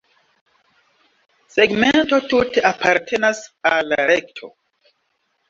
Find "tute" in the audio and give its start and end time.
2.31-2.65